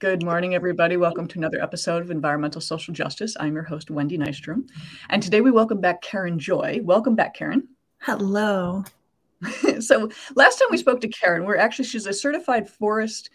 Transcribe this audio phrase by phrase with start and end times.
[0.00, 0.96] Good morning, everybody.
[0.96, 3.36] Welcome to another episode of Environmental Social Justice.
[3.40, 4.68] I'm your host, Wendy Nystrom.
[5.10, 6.78] And today we welcome back Karen Joy.
[6.84, 7.66] Welcome back, Karen.
[8.02, 8.84] Hello.
[9.80, 13.30] so, last time we spoke to Karen, we're actually, she's a certified forest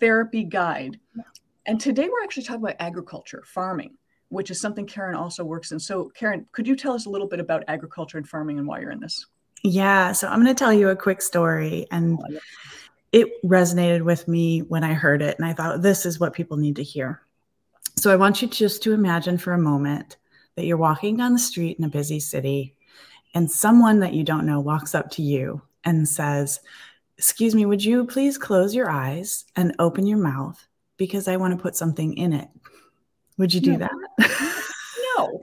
[0.00, 0.98] therapy guide.
[1.66, 3.96] And today we're actually talking about agriculture, farming,
[4.30, 5.78] which is something Karen also works in.
[5.78, 8.80] So, Karen, could you tell us a little bit about agriculture and farming and why
[8.80, 9.26] you're in this?
[9.62, 10.10] Yeah.
[10.10, 11.86] So, I'm going to tell you a quick story.
[11.92, 12.38] And oh,
[13.12, 15.36] it resonated with me when I heard it.
[15.38, 17.22] And I thought, this is what people need to hear.
[17.96, 20.16] So I want you just to imagine for a moment
[20.56, 22.74] that you're walking down the street in a busy city
[23.34, 26.60] and someone that you don't know walks up to you and says,
[27.18, 31.54] Excuse me, would you please close your eyes and open your mouth because I want
[31.54, 32.48] to put something in it?
[33.36, 33.88] Would you do no.
[33.88, 34.64] that?
[35.16, 35.42] no.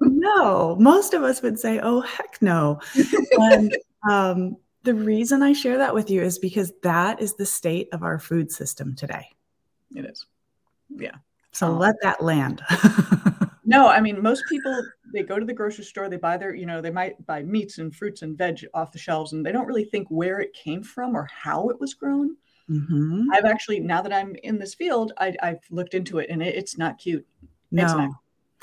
[0.00, 0.76] no.
[0.76, 2.80] Most of us would say, Oh, heck no.
[3.32, 3.76] And
[4.08, 8.02] um, the reason I share that with you is because that is the state of
[8.02, 9.28] our food system today.
[9.94, 10.26] It is.
[10.90, 11.16] Yeah.
[11.52, 12.62] So um, let that land.
[13.64, 14.74] no, I mean, most people,
[15.12, 17.78] they go to the grocery store, they buy their, you know, they might buy meats
[17.78, 20.82] and fruits and veg off the shelves, and they don't really think where it came
[20.82, 22.36] from or how it was grown.
[22.70, 23.24] Mm-hmm.
[23.32, 26.54] I've actually, now that I'm in this field, I, have looked into it and it,
[26.54, 27.26] it's not cute.
[27.70, 27.84] No.
[27.84, 28.10] It's not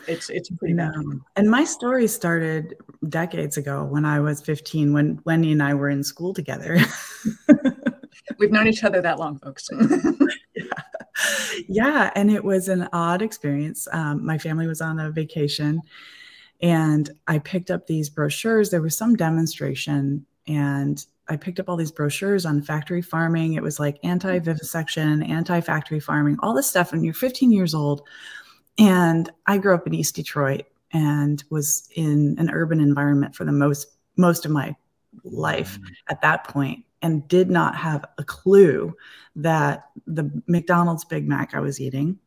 [0.08, 0.92] it's it's pretty no.
[0.92, 1.19] bad.
[1.36, 2.75] And my story started
[3.08, 6.78] decades ago when I was 15, when Wendy and I were in school together.
[8.39, 9.69] We've known each other that long, folks.
[10.56, 10.66] yeah.
[11.67, 13.88] yeah, and it was an odd experience.
[13.91, 15.81] Um, my family was on a vacation,
[16.61, 18.69] and I picked up these brochures.
[18.69, 23.53] There was some demonstration, and I picked up all these brochures on factory farming.
[23.53, 26.91] It was like anti vivisection, anti factory farming, all this stuff.
[26.91, 28.02] And you're 15 years old
[28.80, 33.52] and I grew up in East Detroit and was in an urban environment for the
[33.52, 34.75] most most of my
[35.23, 35.94] life mm-hmm.
[36.09, 38.94] at that point and did not have a clue
[39.35, 42.17] that the McDonald's Big Mac I was eating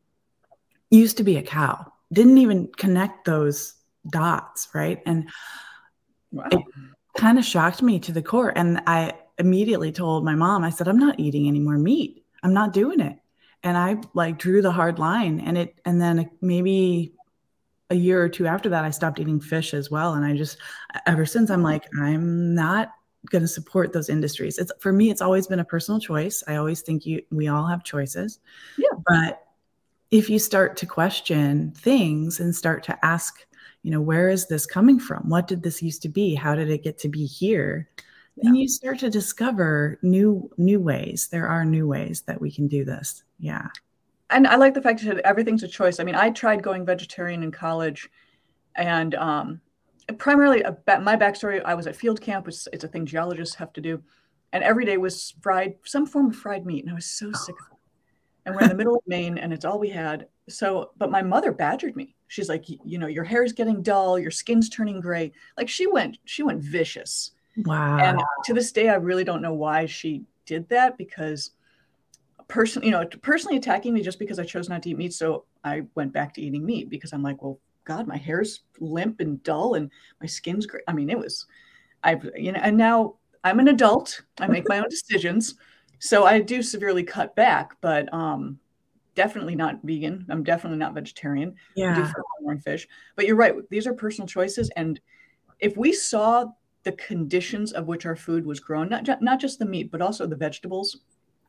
[0.90, 1.92] used to be a cow.
[2.12, 3.74] Didn't even connect those
[4.10, 5.02] dots, right?
[5.06, 5.28] And
[6.30, 6.44] wow.
[6.50, 6.60] it
[7.16, 8.52] kind of shocked me to the core.
[8.56, 12.24] And I immediately told my mom, I said, I'm not eating any more meat.
[12.42, 13.18] I'm not doing it
[13.62, 17.12] and I like drew the hard line and it and then uh, maybe
[17.90, 20.58] a year or two after that I stopped eating fish as well and I just
[21.06, 22.92] ever since I'm like I'm not
[23.30, 24.58] going to support those industries.
[24.58, 26.42] It's for me it's always been a personal choice.
[26.48, 28.40] I always think you we all have choices.
[28.76, 28.88] Yeah.
[29.06, 29.44] But
[30.10, 33.46] if you start to question things and start to ask,
[33.82, 35.28] you know, where is this coming from?
[35.28, 36.34] What did this used to be?
[36.34, 37.88] How did it get to be here?
[38.36, 38.48] Yeah.
[38.48, 41.28] and you start to discover new new ways.
[41.28, 43.24] There are new ways that we can do this.
[43.38, 43.68] Yeah.
[44.30, 46.00] And i like the fact that everything's a choice.
[46.00, 48.08] I mean i tried going vegetarian in college
[48.74, 49.60] and um,
[50.18, 53.72] primarily a, my backstory i was at field camp which it's a thing geologists have
[53.74, 54.02] to do.
[54.54, 57.38] And every day was fried some form of fried meat and i was so oh.
[57.38, 57.78] sick of it.
[58.44, 60.26] And we're in the middle of maine and it's all we had.
[60.48, 62.16] So but my mother badgered me.
[62.28, 65.32] She's like you know your hair's getting dull your skin's turning gray.
[65.58, 67.98] Like she went she went vicious Wow.
[67.98, 71.50] And to this day, I really don't know why she did that because
[72.48, 75.12] person, you know, personally attacking me just because I chose not to eat meat.
[75.14, 79.20] So I went back to eating meat because I'm like, well, God, my hair's limp
[79.20, 79.90] and dull and
[80.20, 80.84] my skin's great.
[80.86, 81.46] I mean, it was,
[82.04, 84.22] I've, you know, and now I'm an adult.
[84.38, 85.54] I make my own decisions.
[85.98, 88.58] So I do severely cut back, but um,
[89.14, 90.26] definitely not vegan.
[90.28, 91.54] I'm definitely not vegetarian.
[91.74, 91.92] Yeah.
[91.92, 92.88] I do more fish.
[93.16, 93.54] But you're right.
[93.70, 94.70] These are personal choices.
[94.76, 95.00] And
[95.58, 96.46] if we saw
[96.84, 100.02] the conditions of which our food was grown, not, ju- not just the meat, but
[100.02, 100.98] also the vegetables,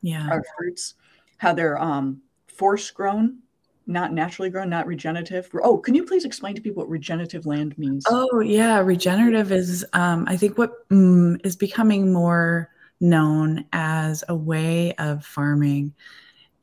[0.02, 0.94] yeah, our fruits,
[1.38, 3.38] how they're um, force grown,
[3.86, 5.48] not naturally grown, not regenerative.
[5.62, 8.04] Oh, can you please explain to people what regenerative land means?
[8.08, 8.78] Oh, yeah.
[8.78, 12.70] Regenerative is, um, I think, what mm, is becoming more
[13.00, 15.92] known as a way of farming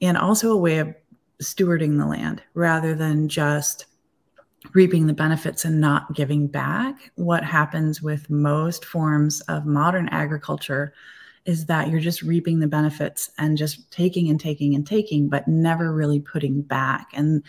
[0.01, 0.95] and also a way of
[1.41, 3.85] stewarding the land rather than just
[4.73, 7.11] reaping the benefits and not giving back.
[7.15, 10.93] What happens with most forms of modern agriculture
[11.45, 15.47] is that you're just reaping the benefits and just taking and taking and taking, but
[15.47, 17.07] never really putting back.
[17.13, 17.43] And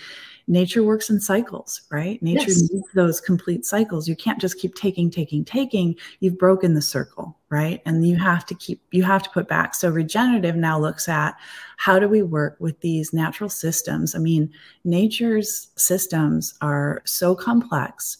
[0.47, 2.23] nature works in cycles, right?
[2.23, 2.71] Nature yes.
[2.73, 4.09] needs those complete cycles.
[4.09, 5.95] You can't just keep taking, taking, taking.
[6.21, 7.83] You've broken the circle, right?
[7.85, 9.75] And you have to keep, you have to put back.
[9.75, 11.37] So regenerative now looks at
[11.77, 14.15] how do we work with these natural systems?
[14.15, 14.51] I mean,
[14.85, 18.19] nature's systems are so complex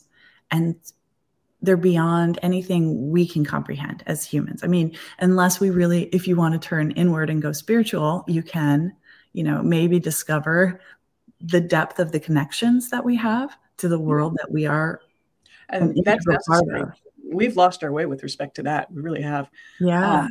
[0.51, 0.77] and
[1.63, 4.65] they're beyond anything we can comprehend as humans.
[4.65, 8.43] I mean, unless we really, if you want to turn inward and go spiritual, you
[8.43, 8.93] can,
[9.33, 10.81] you know, maybe discover
[11.41, 15.01] the depth of the connections that we have to the world that we are.
[15.69, 16.85] And that's necessary.
[17.25, 18.93] We've lost our way with respect to that.
[18.93, 19.49] We really have.
[19.81, 20.23] Yeah.
[20.23, 20.29] Um,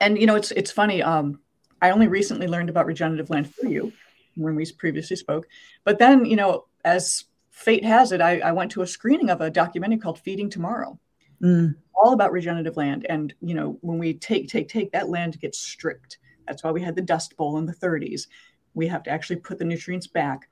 [0.00, 1.02] and you know, it's it's funny.
[1.02, 1.40] Um,
[1.82, 3.92] I only recently learned about regenerative land for you
[4.36, 5.46] when we previously spoke.
[5.84, 7.24] But then, you know, as
[7.54, 10.98] fate has it, I, I went to a screening of a documentary called Feeding Tomorrow,
[11.40, 11.72] mm.
[11.94, 13.06] all about regenerative land.
[13.08, 16.18] And, you know, when we take, take, take, that land gets stripped.
[16.48, 18.26] That's why we had the Dust Bowl in the 30s.
[18.74, 20.48] We have to actually put the nutrients back.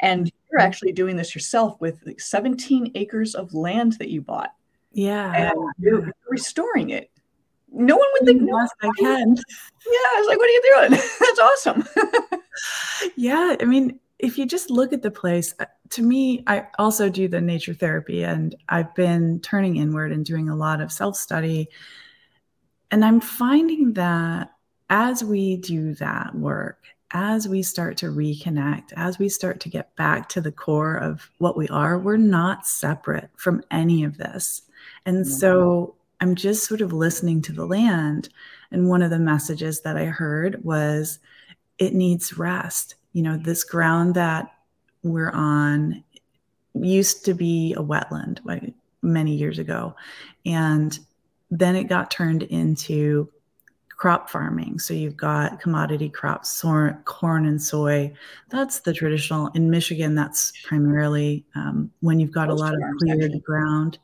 [0.00, 0.66] And you're mm-hmm.
[0.66, 4.52] actually doing this yourself with 17 acres of land that you bought.
[4.90, 5.32] Yeah.
[5.32, 7.08] And you're restoring it.
[7.70, 9.36] No one would think, yes, no, I can.
[9.36, 9.92] Yeah.
[9.92, 10.90] I was like, what are you doing?
[11.20, 11.88] That's awesome.
[13.16, 13.56] yeah.
[13.60, 15.54] I mean, if you just look at the place,
[15.92, 20.48] to me, I also do the nature therapy and I've been turning inward and doing
[20.48, 21.68] a lot of self study.
[22.90, 24.52] And I'm finding that
[24.88, 29.94] as we do that work, as we start to reconnect, as we start to get
[29.96, 34.62] back to the core of what we are, we're not separate from any of this.
[35.04, 38.30] And so I'm just sort of listening to the land.
[38.70, 41.18] And one of the messages that I heard was
[41.78, 42.94] it needs rest.
[43.12, 44.52] You know, this ground that
[45.02, 46.02] we're on
[46.74, 48.72] used to be a wetland like
[49.02, 49.94] many years ago.
[50.46, 50.98] And
[51.50, 53.30] then it got turned into
[53.90, 54.78] crop farming.
[54.78, 56.60] So you've got commodity crops,
[57.04, 58.12] corn and soy.
[58.50, 59.48] That's the traditional.
[59.48, 63.40] In Michigan, that's primarily um, when you've got Those a lot of cleared actually.
[63.40, 63.98] ground.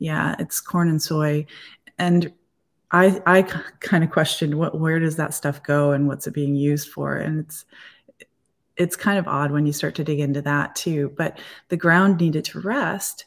[0.00, 1.46] Yeah, it's corn and soy.
[1.98, 2.32] And
[2.90, 3.42] I I
[3.80, 7.16] kind of questioned what where does that stuff go and what's it being used for?
[7.16, 7.64] And it's
[8.78, 11.12] it's kind of odd when you start to dig into that too.
[11.16, 11.38] But
[11.68, 13.26] the ground needed to rest.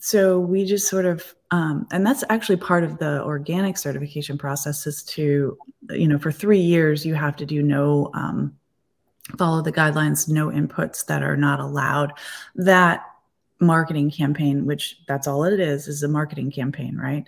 [0.00, 4.86] So we just sort of um, and that's actually part of the organic certification process
[4.86, 5.58] is to
[5.90, 8.56] you know for three years you have to do no um,
[9.36, 12.12] follow the guidelines no inputs that are not allowed
[12.54, 13.04] that
[13.58, 17.26] marketing campaign which that's all it is is a marketing campaign right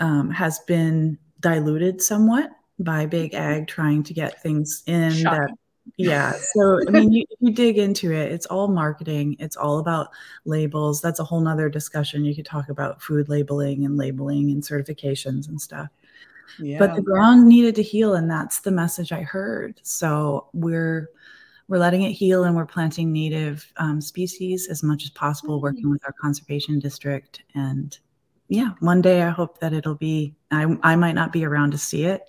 [0.00, 5.38] um, has been diluted somewhat by big ag trying to get things in Shocking.
[5.38, 5.50] that
[5.96, 10.08] yeah so i mean you, you dig into it it's all marketing it's all about
[10.44, 14.62] labels that's a whole nother discussion you could talk about food labeling and labeling and
[14.62, 15.88] certifications and stuff
[16.58, 16.78] yeah.
[16.78, 21.08] but the ground needed to heal and that's the message i heard so we're
[21.68, 25.64] we're letting it heal and we're planting native um, species as much as possible mm-hmm.
[25.64, 27.98] working with our conservation district and
[28.48, 31.78] yeah one day i hope that it'll be I, I might not be around to
[31.78, 32.22] see it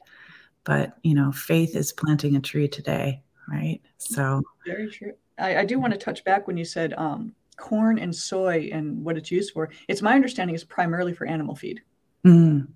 [0.63, 3.21] but you know faith is planting a tree today
[3.51, 3.79] right?
[3.97, 5.13] So very true.
[5.37, 9.03] I, I do want to touch back when you said um, corn and soy and
[9.03, 9.69] what it's used for.
[9.87, 11.81] It's my understanding is primarily for animal feed.
[12.25, 12.67] Mm.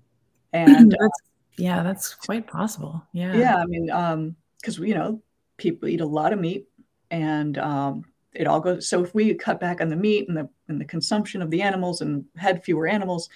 [0.52, 1.08] And that's, uh,
[1.56, 3.02] yeah, that's quite possible.
[3.12, 3.36] Yeah.
[3.36, 3.56] Yeah.
[3.56, 3.86] I mean,
[4.60, 5.22] because, um, you know,
[5.56, 6.66] people eat a lot of meat
[7.10, 8.88] and um, it all goes.
[8.88, 11.62] So if we cut back on the meat and the, and the consumption of the
[11.62, 13.28] animals and had fewer animals,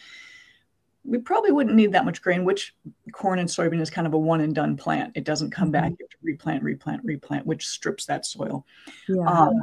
[1.04, 2.74] we probably wouldn't need that much grain, which
[3.12, 5.12] corn and soybean is kind of a one and done plant.
[5.16, 5.84] It doesn't come back.
[5.84, 5.96] Mm-hmm.
[5.98, 8.66] You have to replant, replant, replant, which strips that soil.
[9.08, 9.24] Yeah.
[9.24, 9.54] Um,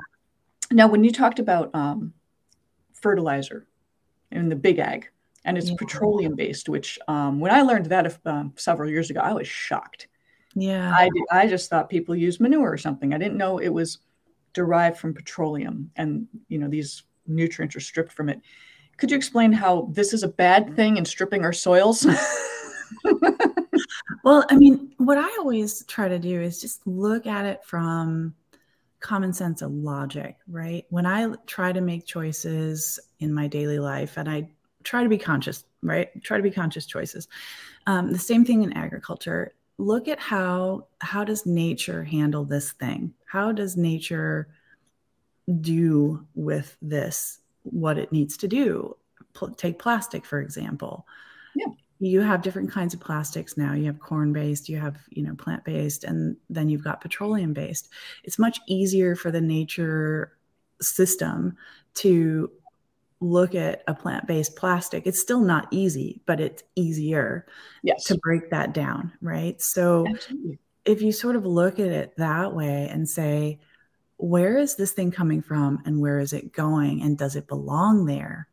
[0.71, 2.13] now, when you talked about um,
[2.93, 3.67] fertilizer
[4.31, 5.09] in the big ag,
[5.45, 5.75] and it's yeah.
[5.77, 10.07] petroleum based, which um, when I learned that um, several years ago, I was shocked.
[10.55, 10.93] Yeah.
[10.93, 13.13] I, did, I just thought people use manure or something.
[13.13, 13.99] I didn't know it was
[14.53, 18.41] derived from petroleum and, you know, these nutrients are stripped from it.
[18.97, 22.05] Could you explain how this is a bad thing in stripping our soils?
[24.23, 28.33] well, I mean, what I always try to do is just look at it from
[28.99, 30.85] common sense and logic, right?
[30.89, 34.49] When I try to make choices in my daily life and I
[34.83, 36.09] try to be conscious, right?
[36.23, 37.27] Try to be conscious choices.
[37.85, 39.53] Um, the same thing in agriculture.
[39.77, 43.13] Look at how how does nature handle this thing?
[43.25, 44.47] How does nature
[45.61, 47.39] do with this
[47.71, 48.95] what it needs to do.
[49.37, 51.05] P- take plastic, for example.
[51.55, 51.67] Yeah.
[51.99, 53.73] You have different kinds of plastics now.
[53.73, 57.53] You have corn based, you have, you know, plant based, and then you've got petroleum
[57.53, 57.89] based.
[58.23, 60.37] It's much easier for the nature
[60.79, 61.57] system
[61.95, 62.51] to
[63.19, 65.07] look at a plant based plastic.
[65.07, 67.47] It's still not easy, but it's easier
[67.81, 68.03] yes.
[68.05, 69.11] to break that down.
[69.21, 69.59] Right.
[69.59, 70.59] So Absolutely.
[70.85, 73.59] if you sort of look at it that way and say,
[74.17, 78.05] where is this thing coming from and where is it going and does it belong
[78.05, 78.47] there?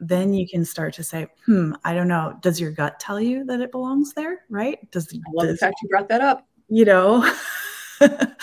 [0.00, 2.38] Then you can start to say, hmm, I don't know.
[2.40, 4.44] Does your gut tell you that it belongs there?
[4.48, 4.88] Right?
[4.90, 6.46] Does I love does, the fact you brought that up.
[6.68, 7.34] You know,
[8.00, 8.36] and,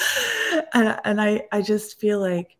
[0.73, 2.57] and I, I just feel like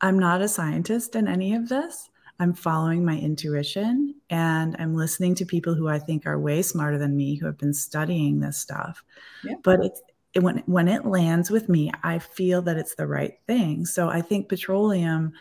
[0.00, 2.10] I'm not a scientist in any of this.
[2.40, 6.96] I'm following my intuition and I'm listening to people who I think are way smarter
[6.96, 9.02] than me who have been studying this stuff.
[9.42, 9.54] Yeah.
[9.64, 13.38] But it's it, when when it lands with me, I feel that it's the right
[13.46, 13.86] thing.
[13.86, 15.32] So I think petroleum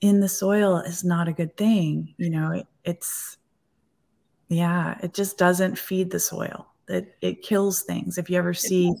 [0.00, 2.14] in the soil is not a good thing.
[2.16, 3.36] You know, it, it's
[4.48, 6.66] yeah, it just doesn't feed the soil.
[6.88, 8.18] It it kills things.
[8.18, 8.92] If you ever see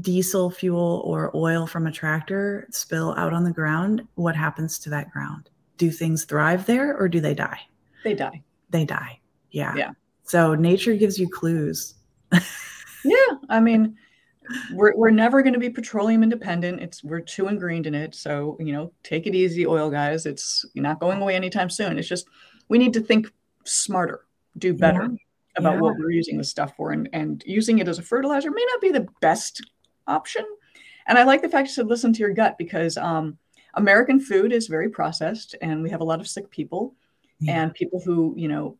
[0.00, 4.90] diesel fuel or oil from a tractor spill out on the ground, what happens to
[4.90, 5.50] that ground?
[5.76, 7.60] Do things thrive there or do they die?
[8.02, 8.42] They die.
[8.70, 9.20] They die.
[9.50, 9.74] Yeah.
[9.76, 9.90] Yeah.
[10.24, 11.94] So nature gives you clues.
[12.32, 13.36] yeah.
[13.48, 13.96] I mean,
[14.72, 16.80] we're, we're never going to be petroleum independent.
[16.80, 18.14] It's we're too ingrained in it.
[18.14, 20.26] So, you know, take it easy, oil guys.
[20.26, 21.98] It's not going away anytime soon.
[21.98, 22.26] It's just
[22.68, 23.32] we need to think
[23.64, 24.26] smarter,
[24.58, 25.16] do better yeah.
[25.56, 25.80] about yeah.
[25.80, 26.92] what we're using the stuff for.
[26.92, 29.62] And, and using it as a fertilizer may not be the best
[30.06, 30.44] option.
[31.06, 33.38] And I like the fact you said listen to your gut because um,
[33.74, 36.94] American food is very processed and we have a lot of sick people
[37.40, 37.62] yeah.
[37.62, 38.76] and people who, you know,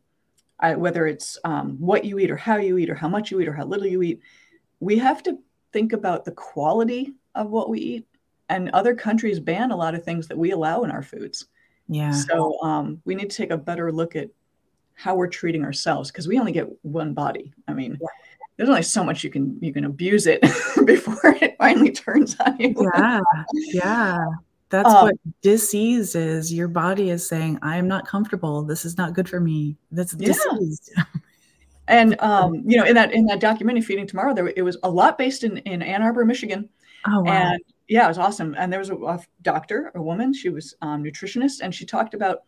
[0.59, 3.41] I, whether it's um, what you eat or how you eat or how much you
[3.41, 4.21] eat or how little you eat,
[4.79, 5.37] we have to
[5.71, 8.07] think about the quality of what we eat.
[8.49, 11.47] And other countries ban a lot of things that we allow in our foods.
[11.87, 12.11] Yeah.
[12.11, 14.29] So um, we need to take a better look at
[14.93, 17.53] how we're treating ourselves because we only get one body.
[17.67, 18.07] I mean, yeah.
[18.57, 20.41] there's only so much you can you can abuse it
[20.85, 22.73] before it finally turns on you.
[22.95, 23.19] Yeah.
[23.53, 24.25] Yeah.
[24.69, 26.53] That's um, what disease is.
[26.53, 28.63] Your body is saying, I am not comfortable.
[28.63, 29.77] This is not good for me.
[29.91, 30.89] That's disease.
[30.95, 31.03] Yeah.
[31.87, 34.89] And um, you know, in that in that documentary, Feeding Tomorrow, there it was a
[34.89, 36.67] lot based in in Ann Arbor, Michigan.
[37.07, 37.31] Oh wow!
[37.31, 38.55] And yeah, it was awesome.
[38.57, 40.33] And there was a, a doctor, a woman.
[40.33, 42.43] She was um, nutritionist, and she talked about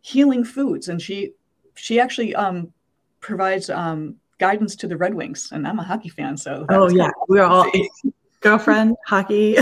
[0.00, 0.88] healing foods.
[0.88, 1.32] And she
[1.74, 2.72] she actually um,
[3.20, 5.50] provides um, guidance to the Red Wings.
[5.50, 7.70] And I'm a hockey fan, so oh yeah, we're all
[8.40, 9.56] girlfriend hockey.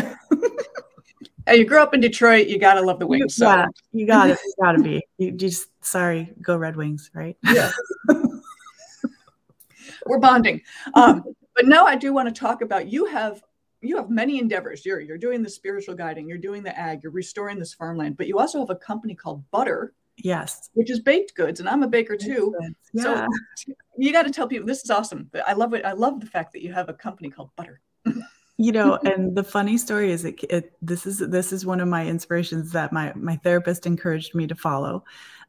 [1.48, 3.36] you grew up in Detroit, you gotta love the Wings.
[3.36, 3.46] So.
[3.46, 4.38] Yeah, you got it.
[4.44, 5.02] You gotta be.
[5.16, 7.38] You just sorry, go Red Wings, right?
[7.44, 7.70] Yeah
[10.06, 10.62] we're bonding.
[10.94, 13.42] Um, but now I do want to talk about you have
[13.80, 14.84] you have many endeavors.
[14.84, 18.26] You're you're doing the spiritual guiding, you're doing the ag, you're restoring this farmland, but
[18.26, 19.94] you also have a company called Butter.
[20.18, 20.70] Yes.
[20.72, 22.54] Which is baked goods, and I'm a baker too.
[22.94, 23.02] Yeah.
[23.02, 23.26] So
[23.98, 25.30] you got to tell people this is awesome.
[25.46, 25.84] I love it.
[25.84, 27.80] I love the fact that you have a company called Butter.
[28.56, 31.88] you know, and the funny story is it, it this is this is one of
[31.88, 35.04] my inspirations that my my therapist encouraged me to follow.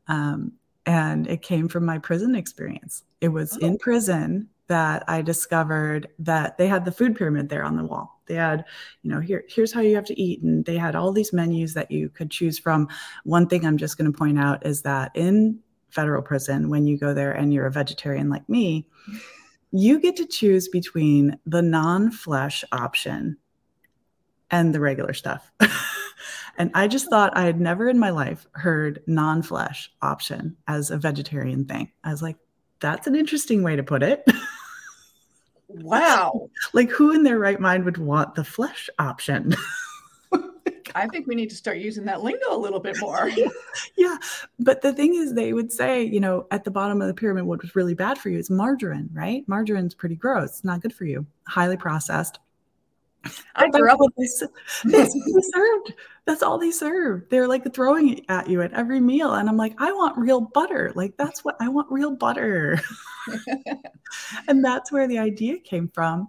[0.08, 0.54] Um,
[0.88, 3.04] and it came from my prison experience.
[3.20, 3.66] It was oh.
[3.66, 8.22] in prison that I discovered that they had the food pyramid there on the wall.
[8.26, 8.66] They had,
[9.04, 11.74] you know, here here's how you have to eat and they had all these menus
[11.74, 12.88] that you could choose from.
[13.24, 16.98] One thing I'm just going to point out is that in federal prison when you
[16.98, 18.88] go there and you're a vegetarian like me,
[19.72, 23.38] you get to choose between the non-flesh option
[24.52, 25.52] and the regular stuff.
[26.58, 30.92] And I just thought I had never in my life heard non flesh option as
[30.92, 31.92] a vegetarian thing.
[32.04, 32.38] I was like,
[32.80, 34.26] that's an interesting way to put it.
[35.70, 36.50] Wow.
[36.74, 39.54] like, who in their right mind would want the flesh option?
[40.96, 43.30] I think we need to start using that lingo a little bit more.
[43.98, 44.18] yeah.
[44.60, 47.44] But the thing is, they would say, you know, at the bottom of the pyramid,
[47.44, 49.48] what was really bad for you is margarine, right?
[49.48, 50.50] Margarine's pretty gross.
[50.50, 51.26] It's not good for you.
[51.48, 52.40] Highly processed.
[53.56, 54.44] I grew up with this.
[54.86, 55.94] That's what they served.
[56.26, 57.30] That's all they served.
[57.30, 59.34] They're like throwing it at you at every meal.
[59.34, 60.92] And I'm like, I want real butter.
[60.96, 62.80] Like, that's what I want real butter.
[64.48, 66.28] and that's where the idea came from.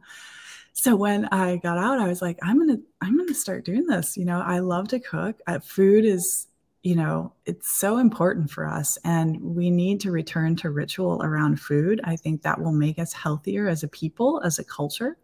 [0.73, 4.17] So when I got out, I was like, I'm gonna, I'm gonna start doing this.
[4.17, 5.41] You know, I love to cook.
[5.49, 6.47] Uh, food is,
[6.85, 11.61] you know, it's so important for us, and we need to return to ritual around
[11.61, 12.01] food.
[12.05, 15.19] I think that will make us healthier as a people, as a culture.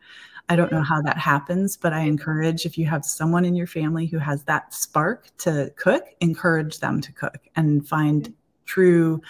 [0.49, 3.67] I don't know how that happens, but I encourage if you have someone in your
[3.67, 8.33] family who has that spark to cook, encourage them to cook and find
[8.67, 9.23] true,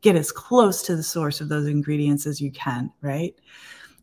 [0.00, 3.34] get as close to the source of those ingredients as you can, right?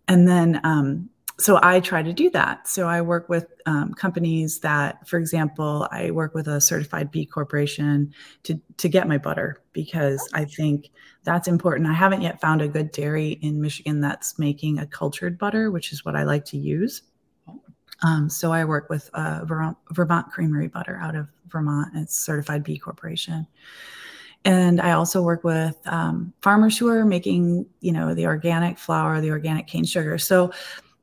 [0.09, 2.67] And then um, so I try to do that.
[2.67, 7.25] So I work with um, companies that, for example, I work with a certified B
[7.25, 8.11] corporation
[8.43, 10.89] to to get my butter because I think
[11.23, 11.89] that's important.
[11.89, 15.91] I haven't yet found a good dairy in Michigan that's making a cultured butter, which
[15.91, 17.03] is what I like to use.
[18.03, 21.91] Um, so I work with uh, Vermont, Vermont Creamery Butter out of Vermont.
[21.95, 23.47] It's certified B corporation
[24.45, 29.19] and I also work with um, farmers who are making, you know, the organic flour,
[29.19, 30.17] the organic cane sugar.
[30.17, 30.51] So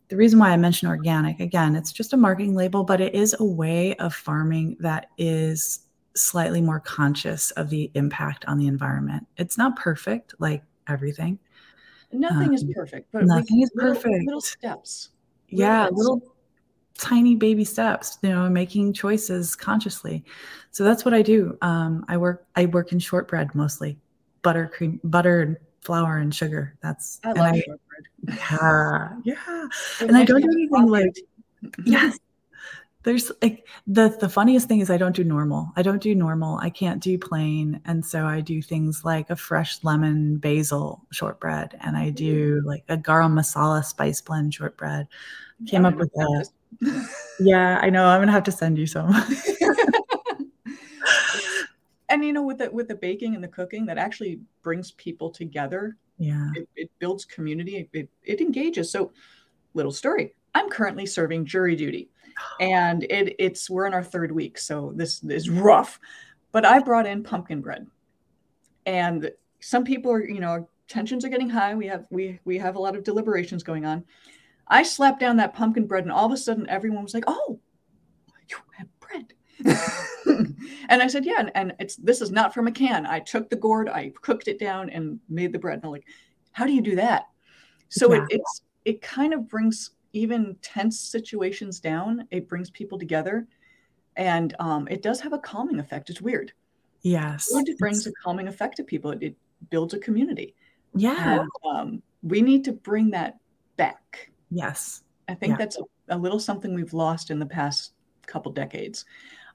[0.08, 3.34] the reason why I mention organic, again, it's just a marketing label, but it is
[3.38, 5.80] a way of farming that is
[6.14, 9.26] slightly more conscious of the impact on the environment.
[9.36, 11.38] It's not perfect like everything.
[12.12, 14.24] Nothing um, is perfect, but nothing is little, perfect.
[14.26, 15.10] Little steps.
[15.50, 15.96] Little yeah, steps.
[15.96, 16.34] little
[16.96, 20.24] tiny baby steps, you know, making choices consciously.
[20.70, 21.58] So that's what I do.
[21.60, 23.98] Um, I work I work in shortbread mostly.
[24.42, 26.74] Butter, cream, butter and flour and sugar.
[26.82, 27.62] That's I love I.
[28.26, 29.68] Yeah, yeah.
[30.00, 31.14] and I don't do anything like
[31.84, 32.18] yes.
[33.02, 35.70] there's like the the funniest thing is I don't do normal.
[35.76, 36.58] I don't do normal.
[36.58, 41.78] I can't do plain, and so I do things like a fresh lemon basil shortbread,
[41.80, 45.06] and I do like a garam masala spice blend shortbread.
[45.66, 46.48] Came up with that.
[47.40, 47.78] yeah.
[47.80, 48.06] I know.
[48.06, 49.10] I'm gonna have to send you some.
[52.08, 55.30] and you know, with the with the baking and the cooking, that actually brings people
[55.30, 55.96] together.
[56.18, 57.88] Yeah, it, it builds community.
[57.92, 58.90] It, it engages.
[58.90, 59.12] So,
[59.74, 60.34] little story.
[60.54, 62.10] I'm currently serving jury duty
[62.60, 66.00] and it it's we're in our third week, so this is rough.
[66.52, 67.86] But I brought in pumpkin bread,
[68.86, 69.30] and
[69.60, 71.74] some people are you know tensions are getting high.
[71.74, 74.04] We have we we have a lot of deliberations going on.
[74.68, 77.58] I slapped down that pumpkin bread, and all of a sudden everyone was like, "Oh,
[78.48, 79.34] you have bread."
[80.88, 83.06] and I said, "Yeah," and, and, it's this is not from a can.
[83.06, 85.76] I took the gourd, I cooked it down, and made the bread.
[85.76, 86.06] And I'm like,
[86.52, 87.28] "How do you do that?"
[87.88, 88.22] So yeah.
[88.22, 92.26] it, it's it kind of brings even tense situations down.
[92.30, 93.46] It brings people together,
[94.16, 96.10] and um, it does have a calming effect.
[96.10, 96.52] It's weird.
[97.02, 99.10] Yes, it brings a calming effect to people.
[99.10, 99.36] It, it
[99.70, 100.54] builds a community.
[100.94, 103.38] Yeah, and, um, we need to bring that
[103.76, 104.30] back.
[104.50, 105.56] Yes, I think yeah.
[105.58, 107.92] that's a, a, little something we've lost in the past
[108.26, 109.04] couple decades.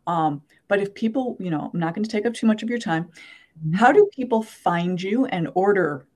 [0.07, 2.69] Um, but if people, you know, I'm not going to take up too much of
[2.69, 3.05] your time.
[3.05, 3.75] Mm-hmm.
[3.75, 6.07] How do people find you and order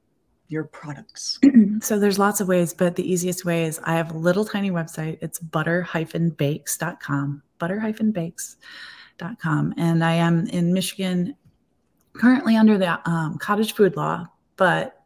[0.47, 1.39] your products?
[1.81, 4.71] so there's lots of ways, but the easiest way is I have a little tiny
[4.71, 5.17] website.
[5.21, 9.73] It's butter-bakes.com, butter-bakes.com.
[9.77, 11.35] And I am in Michigan
[12.13, 15.03] currently under the um, cottage food law, but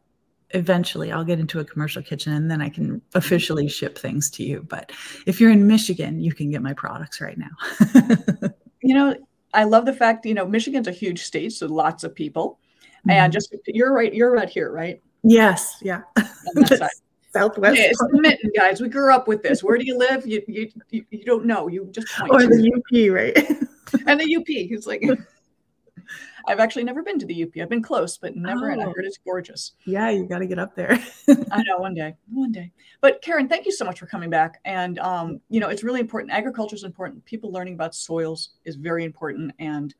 [0.50, 4.42] eventually I'll get into a commercial kitchen and then I can officially ship things to
[4.42, 4.64] you.
[4.68, 4.92] But
[5.26, 8.50] if you're in Michigan, you can get my products right now.
[8.88, 9.14] you know,
[9.52, 12.58] I love the fact, you know, Michigan's a huge state, so lots of people.
[13.00, 13.10] Mm-hmm.
[13.10, 15.02] And just you're right, you're right here, right?
[15.22, 16.02] Yes, yeah.
[17.34, 17.76] Southwest.
[17.76, 18.80] Yeah, it's the mitten, guys.
[18.80, 19.62] We grew up with this.
[19.62, 20.26] Where do you live?
[20.26, 21.68] You you you, you don't know.
[21.68, 22.32] You just point.
[22.32, 23.36] Or the UP, right?
[24.06, 24.46] and the UP.
[24.46, 25.02] He's like,
[26.48, 27.50] I've actually never been to the UP.
[27.60, 28.70] I've been close, but never.
[28.70, 28.72] Oh.
[28.72, 29.72] And I heard it's gorgeous.
[29.84, 30.98] Yeah, you got to get up there.
[31.52, 32.72] I know one day, one day.
[33.00, 34.60] But Karen, thank you so much for coming back.
[34.64, 36.32] And um, you know, it's really important.
[36.32, 37.24] Agriculture is important.
[37.24, 39.94] People learning about soils is very important, and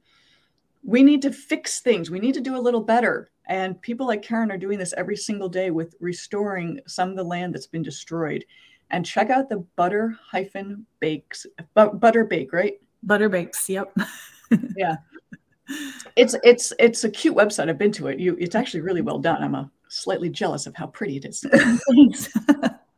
[0.83, 2.11] we need to fix things.
[2.11, 3.31] We need to do a little better.
[3.47, 7.25] And people like Karen are doing this every single day with restoring some of the
[7.25, 8.45] land that's been destroyed.
[8.91, 12.75] And check out the butter hyphen bakes, butter bake, right?
[13.03, 13.69] Butter bakes.
[13.69, 13.97] Yep.
[14.77, 14.97] yeah.
[16.17, 17.69] It's it's it's a cute website.
[17.69, 18.19] I've been to it.
[18.19, 19.43] You it's actually really well done.
[19.43, 21.45] I'm a slightly jealous of how pretty it is.
[21.95, 22.29] Thanks.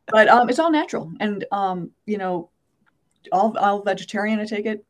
[0.07, 2.49] but um, it's all natural, and um, you know,
[3.31, 4.39] all all vegetarian.
[4.39, 4.85] I take it.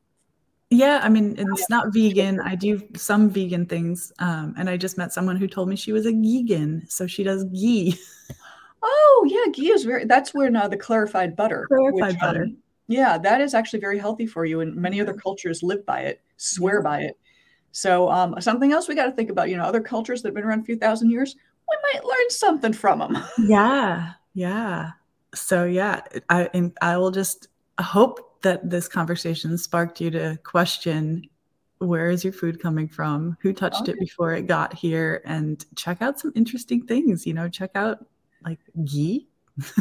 [0.69, 2.39] Yeah, I mean, it's not vegan.
[2.39, 5.91] I do some vegan things, um, and I just met someone who told me she
[5.91, 7.97] was a vegan, so she does ghee.
[8.83, 10.05] Oh yeah, ghee is very.
[10.05, 11.67] That's where now the clarified butter.
[11.67, 12.43] Clarified which, butter.
[12.43, 16.01] Um, yeah, that is actually very healthy for you, and many other cultures live by
[16.01, 17.17] it, swear by it.
[17.71, 19.49] So um, something else we got to think about.
[19.49, 21.35] You know, other cultures that have been around a few thousand years,
[21.69, 23.17] we might learn something from them.
[23.37, 24.91] Yeah, yeah.
[25.33, 27.47] So yeah, I and I will just
[27.79, 31.29] hope that this conversation sparked you to question
[31.79, 33.93] where is your food coming from who touched okay.
[33.93, 38.05] it before it got here and check out some interesting things you know check out
[38.45, 39.27] like ghee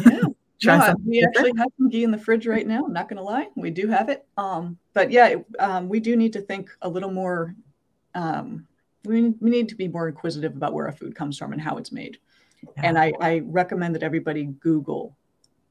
[0.03, 0.21] yeah
[0.61, 2.85] yeah, we actually have some ghee in the fridge right now.
[2.85, 4.25] I'm not going to lie, we do have it.
[4.37, 7.55] Um, but yeah, um, we do need to think a little more.
[8.15, 8.67] Um,
[9.05, 11.77] we, we need to be more inquisitive about where our food comes from and how
[11.77, 12.17] it's made.
[12.63, 12.83] Yeah.
[12.83, 15.17] And I, I recommend that everybody Google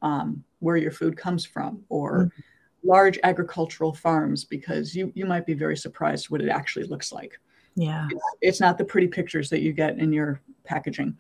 [0.03, 2.41] um, where your food comes from or mm-hmm
[2.83, 7.39] large agricultural farms because you you might be very surprised what it actually looks like.
[7.77, 8.09] Yeah.
[8.11, 11.17] It's, it's not the pretty pictures that you get in your packaging.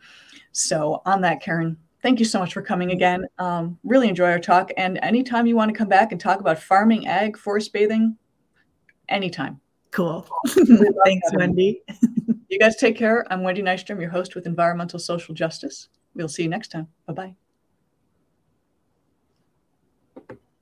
[0.53, 3.27] So on that, Karen, thank you so much for coming again.
[3.39, 4.71] Um, really enjoy our talk.
[4.77, 8.17] And anytime you want to come back and talk about farming, ag, forest bathing,
[9.09, 9.61] anytime.
[9.91, 10.27] Cool.
[11.05, 11.83] Thanks, Wendy.
[12.49, 13.27] you guys take care.
[13.33, 15.89] I'm Wendy Nystrom, your host with Environmental Social Justice.
[16.15, 16.89] We'll see you next time.
[17.07, 17.35] Bye bye.